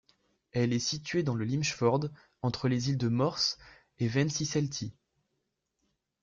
Elle 0.51 0.73
est 0.73 0.79
située 0.79 1.21
dans 1.21 1.35
le 1.35 1.45
Limfjord, 1.45 2.07
entre 2.41 2.67
les 2.67 2.89
îles 2.89 2.97
de 2.97 3.07
Mors 3.07 3.37
et 3.99 4.07
Vendsyssel-Thy. 4.07 4.93